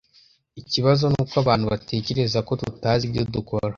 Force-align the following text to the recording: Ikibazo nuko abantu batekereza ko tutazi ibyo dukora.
Ikibazo 0.61 1.03
nuko 1.11 1.35
abantu 1.43 1.65
batekereza 1.73 2.39
ko 2.47 2.51
tutazi 2.61 3.03
ibyo 3.07 3.23
dukora. 3.33 3.67